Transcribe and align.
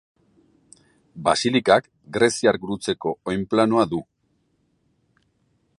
Basilikak 1.27 1.89
greziar 2.17 2.59
gurutzeko 2.65 3.13
oinplanoa 3.35 3.87
du. 3.95 4.01